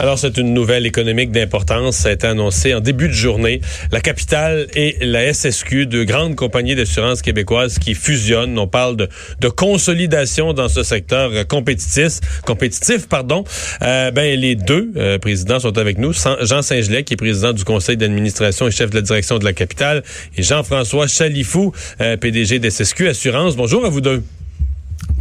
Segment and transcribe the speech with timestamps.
[0.00, 1.94] Alors, c'est une nouvelle économique d'importance.
[1.94, 3.60] Ça a été annoncé en début de journée.
[3.92, 8.58] La capitale et la SSQ, deux grandes compagnies d'assurance québécoises qui fusionnent.
[8.58, 9.08] On parle de,
[9.40, 12.20] de consolidation dans ce secteur compétitif.
[12.46, 13.44] compétitif pardon.
[13.82, 16.14] Euh, ben, les deux euh, présidents sont avec nous.
[16.14, 19.52] Jean Saint-Gelais, qui est président du conseil d'administration et chef de la direction de la
[19.52, 20.02] capitale,
[20.34, 23.54] et Jean-François Chalifou, euh, PDG d'SSQ Assurance.
[23.54, 24.22] Bonjour à vous deux.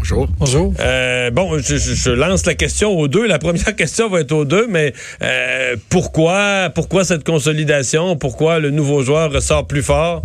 [0.10, 0.28] Bonjour.
[0.40, 0.74] Bonjour.
[0.80, 3.28] Euh, bon, je, lance la question aux deux.
[3.28, 8.16] La première question va être aux deux, mais euh, pourquoi, pourquoi cette consolidation?
[8.16, 10.24] Pourquoi le nouveau joueur ressort plus fort?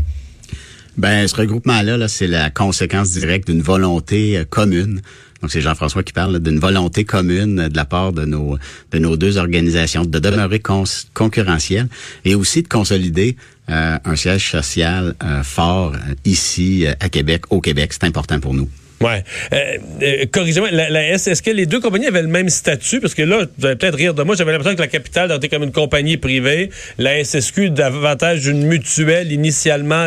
[0.97, 5.03] Ben, ce regroupement-là, là, c'est la conséquence directe d'une volonté euh, commune.
[5.43, 8.57] Donc, c'est Jean-François qui parle d'une volonté commune euh, de la part de nos
[8.93, 11.89] de nos deux organisations de demeurer cons- concurrentielles
[12.25, 13.37] et aussi de consolider
[13.69, 15.93] euh, un siège social euh, fort
[16.25, 17.93] ici à Québec, au Québec.
[17.93, 18.71] C'est important pour nous.
[19.01, 19.23] Ouais.
[19.53, 23.01] Euh, euh, Corrigez-moi, la, la S, est-ce que les deux compagnies avaient le même statut?
[23.01, 25.49] Parce que là, vous allez peut-être rire de moi, j'avais l'impression que la capitale était
[25.49, 30.07] comme une compagnie privée, la SSQ davantage d'une mutuelle initialement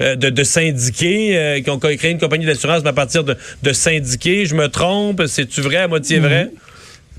[0.00, 3.72] euh, de, de syndiqués, euh, qui ont créé une compagnie d'assurance à partir de, de
[3.72, 4.46] syndiqués.
[4.46, 5.22] Je me trompe?
[5.26, 6.50] C'est-tu vrai, à moitié vrai?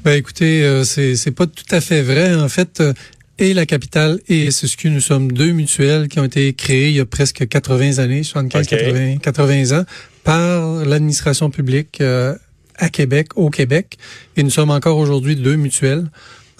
[0.04, 2.34] Ben écoutez, euh, c'est c'est pas tout à fait vrai.
[2.36, 2.94] En fait, euh,
[3.40, 7.00] et la capitale et SSQ, nous sommes deux mutuelles qui ont été créées il y
[7.00, 8.70] a presque 80 années, 75, Ok.
[8.70, 9.86] 80, 80 ans,
[10.24, 12.36] par l'administration publique euh,
[12.78, 13.98] à Québec, au Québec.
[14.36, 16.06] Et nous sommes encore aujourd'hui deux mutuelles.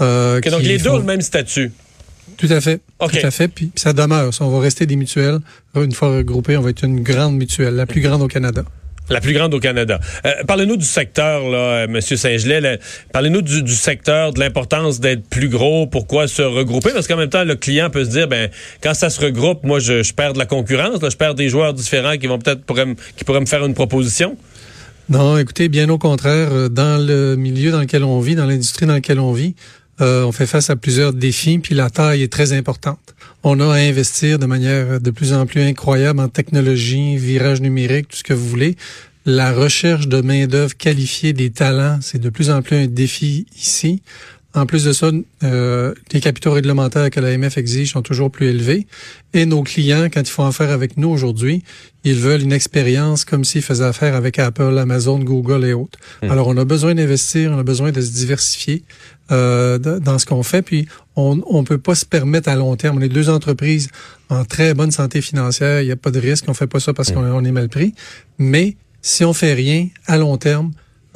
[0.02, 1.72] euh, donc les deux ont le même statut.
[2.38, 2.82] Tout à fait.
[3.00, 3.48] Tout à fait.
[3.48, 4.32] Puis, puis ça demeure.
[4.42, 5.40] On va rester des mutuelles.
[5.76, 8.64] Une fois regroupées, on va être une grande mutuelle, la plus grande au Canada.
[9.10, 10.00] La plus grande au Canada.
[10.26, 12.80] Euh, parlez-nous du secteur, là, euh, Monsieur Saint-Gelais.
[13.14, 15.88] Parlez-nous du, secteur, de l'importance d'être plus gros.
[15.88, 16.92] Pourquoi se regrouper?
[16.92, 18.50] Parce qu'en même temps, le client peut se dire, ben,
[18.82, 21.00] quand ça se regroupe, moi, je, perds de la concurrence.
[21.02, 22.62] je perds des joueurs différents qui vont peut-être
[23.16, 24.38] qui pourraient me faire une proposition.
[25.10, 28.86] Non, écoutez, bien au contraire, euh, dans le milieu dans lequel on vit, dans l'industrie
[28.86, 29.56] dans laquelle on vit,
[30.00, 33.16] euh, on fait face à plusieurs défis, puis la taille est très importante.
[33.44, 38.10] On a à investir de manière de plus en plus incroyable en technologie, virage numérique,
[38.10, 38.76] tout ce que vous voulez.
[39.26, 44.02] La recherche de main-d'œuvre qualifiée des talents, c'est de plus en plus un défi ici.
[44.58, 45.12] En plus de ça,
[45.44, 48.88] euh, les capitaux réglementaires que l'AMF exige sont toujours plus élevés.
[49.36, 51.64] Et nos clients, quand ils font affaire avec nous aujourd'hui,
[52.04, 56.00] ils veulent une expérience comme s'ils faisaient affaire avec Apple, Amazon, Google et autres.
[56.24, 58.82] Alors, on a besoin d'investir, on a besoin de se diversifier
[59.32, 60.64] euh, dans ce qu'on fait.
[60.64, 62.98] Puis, on ne peut pas se permettre à long terme.
[62.98, 63.90] On est deux entreprises
[64.30, 65.82] en très bonne santé financière.
[65.82, 66.46] Il n'y a pas de risque.
[66.48, 67.94] On fait pas ça parce qu'on on est mal pris.
[68.40, 70.72] Mais si on fait rien à long terme,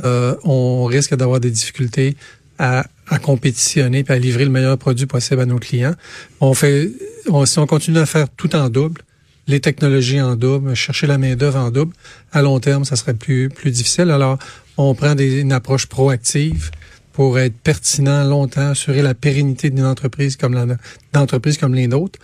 [0.05, 2.15] euh, on risque d'avoir des difficultés
[2.59, 5.93] à, à compétitionner et à livrer le meilleur produit possible à nos clients.
[6.39, 6.89] On fait,
[7.27, 9.01] on, si on continue à faire tout en double,
[9.47, 11.93] les technologies en double, chercher la main d'œuvre en double,
[12.31, 14.09] à long terme, ça serait plus plus difficile.
[14.11, 14.39] Alors,
[14.77, 16.71] on prend des, une approche proactive
[17.11, 20.77] pour être pertinent longtemps, assurer la pérennité d'une entreprise comme la
[21.11, 22.17] d'entreprises comme les nôtres,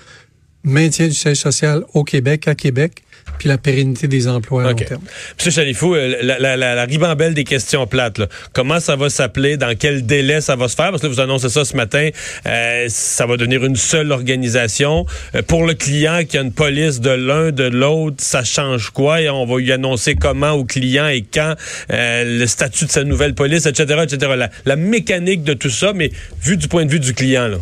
[0.63, 3.03] maintien du siège social au Québec, à Québec,
[3.37, 5.01] puis la pérennité des emplois à long terme.
[5.37, 8.27] Monsieur Chalifou, euh, la, la, la, la ribambelle des questions plates, là.
[8.53, 10.89] comment ça va s'appeler, dans quel délai ça va se faire?
[10.89, 12.09] Parce que là, vous annoncez ça ce matin,
[12.45, 15.05] euh, ça va devenir une seule organisation.
[15.35, 19.21] Euh, pour le client qui a une police de l'un, de l'autre, ça change quoi?
[19.21, 21.55] Et on va lui annoncer comment au client et quand,
[21.91, 24.33] euh, le statut de sa nouvelle police, etc., etc.
[24.35, 26.11] La, la mécanique de tout ça, mais
[26.41, 27.57] vu du point de vue du client, là.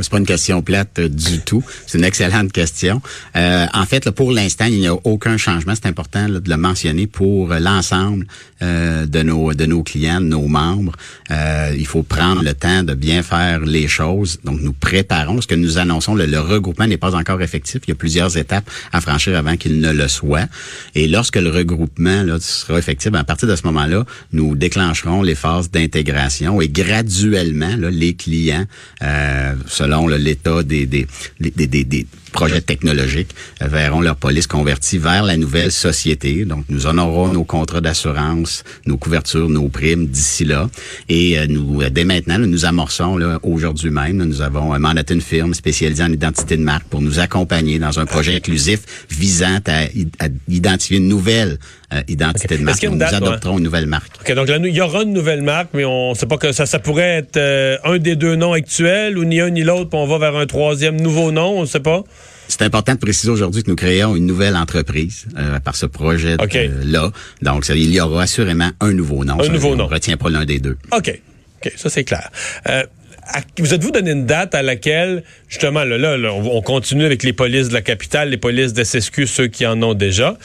[0.00, 1.62] C'est pas une question plate euh, du tout.
[1.86, 3.00] C'est une excellente question.
[3.36, 5.74] Euh, en fait, là, pour l'instant, il n'y a aucun changement.
[5.74, 8.26] C'est important là, de le mentionner pour euh, l'ensemble
[8.62, 10.92] euh, de nos de nos clients, de nos membres.
[11.30, 14.38] Euh, il faut prendre le temps de bien faire les choses.
[14.44, 15.40] Donc, nous préparons.
[15.40, 17.82] Ce que nous annonçons, le, regroupement n'est pas encore effectif.
[17.86, 20.48] Il y a plusieurs étapes à franchir avant qu'il ne le soit.
[20.94, 25.34] Et lorsque le regroupement là, sera effectif, à partir de ce moment-là, nous déclencherons les
[25.34, 28.64] phases d'intégration et graduellement, là, les clients,
[29.02, 29.54] euh,
[29.84, 31.06] selon l'état des, des,
[31.38, 33.30] des, des, projets technologiques
[33.62, 36.44] euh, verront leur police convertie vers la nouvelle société.
[36.44, 40.68] Donc, nous honorons nos contrats d'assurance, nos couvertures, nos primes d'ici là.
[41.08, 45.14] Et euh, nous, euh, dès maintenant, là, nous amorçons aujourd'hui même, là, nous avons mandaté
[45.14, 49.60] une firme spécialisée en identité de marque pour nous accompagner dans un projet inclusif visant
[49.66, 49.84] à,
[50.24, 51.58] à identifier une nouvelle
[51.94, 52.82] euh, identité de marque.
[52.82, 53.14] Donc, nous ouais?
[53.14, 54.10] adopterons une nouvelle marque.
[54.20, 56.78] OK, donc il y aura une nouvelle marque, mais on sait pas que ça, ça
[56.78, 60.06] pourrait être euh, un des deux noms actuels ou ni un ni l'autre, puis on
[60.06, 62.02] va vers un troisième nouveau nom, on ne sait pas.
[62.48, 66.34] C'est important de préciser aujourd'hui que nous créons une nouvelle entreprise euh, par ce projet
[66.40, 66.56] OK.
[66.84, 67.10] là.
[67.42, 69.40] Donc, ça, il y aura assurément un nouveau nom.
[69.40, 69.88] Un Ça, nouveau on nom.
[69.88, 70.76] ne retient pas l'un des deux.
[70.92, 71.20] OK.
[71.64, 72.30] OK, ça c'est clair.
[72.68, 72.82] Euh,
[73.26, 77.04] à- vous êtes-vous donné une date à laquelle, justement, là, là, là, on, on continue
[77.06, 80.36] avec les polices de la capitale, les polices d'SSQ, ceux qui en ont déjà.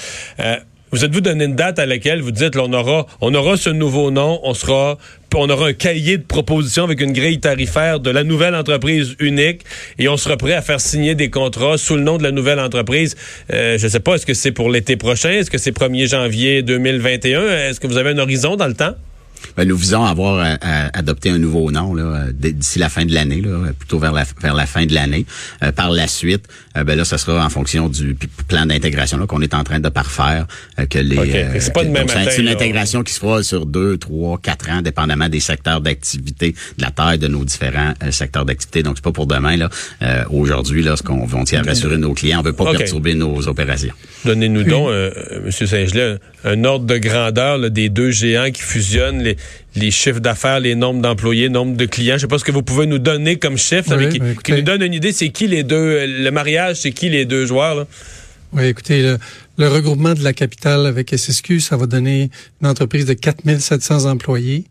[0.92, 3.70] Vous êtes-vous donné une date à laquelle vous dites, là, on aura, on aura ce
[3.70, 4.98] nouveau nom, on sera,
[5.36, 9.62] on aura un cahier de propositions avec une grille tarifaire de la nouvelle entreprise unique
[10.00, 12.60] et on sera prêt à faire signer des contrats sous le nom de la nouvelle
[12.60, 13.16] entreprise.
[13.54, 15.30] Euh, je sais pas, est-ce que c'est pour l'été prochain?
[15.30, 17.42] Est-ce que c'est 1er janvier 2021?
[17.42, 18.96] Est-ce que vous avez un horizon dans le temps?
[19.58, 23.06] Ben, nous visons avoir à- à adopté un nouveau nom là, euh, d'ici la fin
[23.06, 25.26] de l'année, là, plutôt vers la, vers la fin de l'année.
[25.64, 26.46] Euh, par la suite,
[26.78, 29.80] euh, ben là, ce sera en fonction du plan d'intégration là, qu'on est en train
[29.80, 30.46] de parfaire.
[30.80, 31.62] euh, que les, OK.
[31.62, 32.52] C'est pas donc, matin, C'est une là.
[32.52, 36.92] intégration qui se fera sur deux, trois, quatre ans, dépendamment des secteurs d'activité, de la
[36.92, 38.84] taille de nos différents euh, secteurs d'activité.
[38.84, 39.58] Donc, c'est pas pour demain.
[39.58, 39.70] là.
[40.02, 43.14] Euh, Aujourd'hui, là, ce qu'on on tient à rassurer nos clients, on veut pas perturber
[43.16, 43.94] nos opérations.
[44.26, 45.52] Donnez-nous donc, euh, euh, M.
[45.68, 49.38] Saint-Gelais, un, ordre de grandeur là, des deux géants qui fusionnent, les,
[49.76, 52.16] les chiffres d'affaires, les nombres d'employés, nombre de clients.
[52.16, 54.62] Je sais pas ce que vous pouvez nous donner comme chiffre, Oui, mais qui, nous
[54.62, 57.76] donne une idée, c'est qui les deux, euh, le mariage, c'est qui les deux joueurs.
[57.76, 57.88] Là?
[58.54, 59.18] Oui, écoutez, le,
[59.58, 62.32] le regroupement de la capitale avec SSQ, ça va donner
[62.62, 64.66] une entreprise de 4700 employés,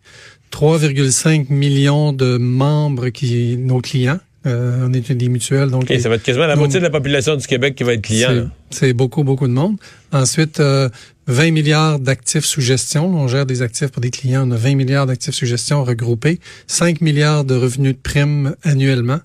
[0.53, 4.19] 3,5 millions de membres qui nos clients.
[4.49, 6.91] Euh, on est des mutuelles, donc les- ça va être quasiment la moitié de la
[6.91, 8.49] population du Québec qui va être client.
[8.71, 9.77] c'est- beaucoup, beaucoup de monde.
[10.13, 10.89] Ensuite, euh,
[11.27, 13.07] 20 milliards d'actifs sous gestion.
[13.15, 14.49] On gère des actifs pour des clients.
[14.49, 16.41] On a 20 milliards d'actifs sous gestion regroupés.
[16.67, 19.21] 5 milliards de revenus de primes annuellement.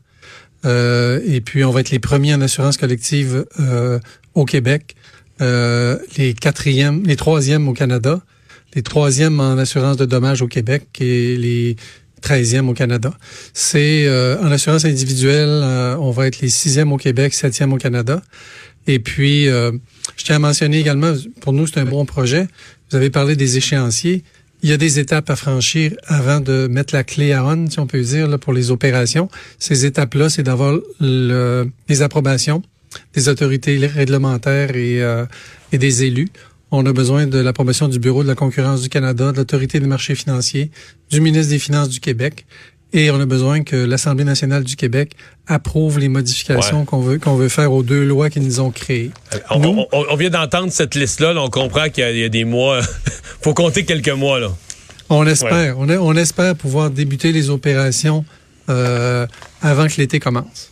[0.65, 3.99] Euh, et puis, on va être les premiers en assurance collective euh,
[4.33, 4.95] au Québec.
[5.41, 8.21] Euh, les quatrièmes, les troisièmes au Canada.
[8.75, 11.75] Les troisièmes en assurance de dommages au Québec et les
[12.23, 13.13] 13e au Canada.
[13.53, 17.77] C'est euh, en assurance individuelle, euh, on va être les sixièmes au Québec, septième au
[17.77, 18.21] Canada.
[18.87, 19.71] Et puis, euh,
[20.17, 22.47] je tiens à mentionner également, pour nous, c'est un bon projet.
[22.89, 24.23] Vous avez parlé des échéanciers.
[24.61, 27.79] Il y a des étapes à franchir avant de mettre la clé à on, si
[27.79, 29.29] on peut dire, là, pour les opérations.
[29.59, 32.61] Ces étapes-là, c'est d'avoir le- les approbations
[33.15, 35.25] des autorités réglementaires et, euh,
[35.71, 36.29] et des élus.
[36.75, 39.85] On a besoin de l'approbation du Bureau de la concurrence du Canada, de l'Autorité des
[39.85, 40.71] marchés financiers,
[41.11, 42.47] du ministre des Finances du Québec.
[42.93, 45.11] Et on a besoin que l'Assemblée nationale du Québec
[45.45, 46.85] approuve les modifications Ouais.
[46.85, 49.11] qu'on veut qu'on veut faire aux deux lois qu'ils nous ont créées.
[49.51, 52.23] On, Nous- on- vient d'entendre cette liste-là, là, on comprend qu'il y a- il y,
[52.23, 52.81] a des mois.
[53.41, 54.39] faut compter quelques mois.
[54.39, 54.49] là.
[55.09, 58.25] On espère, on, a- on espère pouvoir débuter les opérations
[58.69, 59.27] euh,
[59.61, 60.71] avant que l'été commence.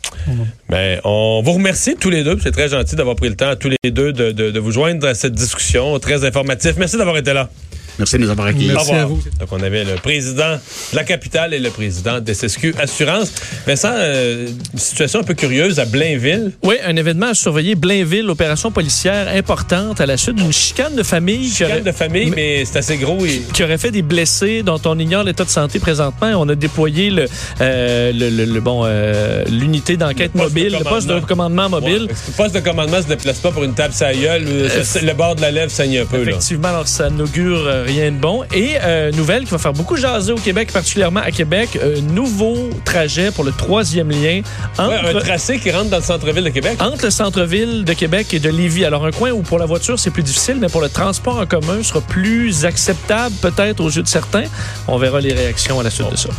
[0.70, 2.38] Ben, on vous remercie tous les deux.
[2.42, 5.08] C'est très gentil d'avoir pris le temps tous les deux de, de- de vous joindre
[5.08, 6.76] à cette discussion très informative.
[6.78, 7.50] Merci d'avoir été là.
[8.00, 8.68] Merci de nous avoir accueillis.
[8.74, 9.20] Merci à vous.
[9.40, 13.32] Donc, on avait le président de la capitale et le président d'SSQ Assurance.
[13.68, 16.52] Vincent, euh, une situation un peu curieuse à Blainville.
[16.64, 17.76] Oui, un événement à surveiller.
[17.76, 21.92] Blainville, opération policière importante à la suite d'une chicane de famille qui aurait, Chicane de
[21.92, 23.24] famille, mais c'est assez gros.
[23.26, 23.42] Et...
[23.54, 26.32] qui aurait fait des blessés dont on ignore l'état de santé présentement.
[26.38, 27.26] On a déployé le,
[27.62, 31.70] euh, le, le- le- bon euh, l'unité d'enquête de mobile, le poste de commandement.
[31.70, 32.04] mobile.
[32.04, 34.46] Ouais, le poste de commandement se déplace pas pour une table sa gueule.
[34.84, 36.18] ça- le bord de la lèvre saigne un peu.
[36.24, 36.32] Là.
[36.32, 38.44] Effectivement, alors ça n'augure euh, rien de bon.
[38.54, 42.70] Et euh, nouvelle qui va faire beaucoup jaser au Québec, particulièrement à Québec, euh, nouveau
[42.86, 44.42] trajet pour le troisième lien
[44.80, 46.78] Ouais, entre, un tracé qui rentre dans le centre-ville de Québec.
[46.82, 48.86] entre le centre-ville de Québec et de Lévis.
[48.86, 51.46] Alors un coin où pour la voiture c'est plus difficile, mais pour le transport en
[51.46, 54.46] commun sera plus acceptable peut-être aux yeux de certains.
[54.88, 56.30] On verra les réactions à la suite de ça.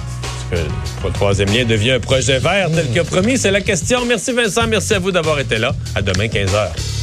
[0.52, 0.64] Euh,
[1.00, 3.38] pour le troisième lien devient un projet vert tel que promis.
[3.38, 4.04] C'est la question.
[4.04, 4.66] Merci Vincent.
[4.68, 5.72] Merci à vous d'avoir été là.
[5.94, 7.01] À demain, 15h.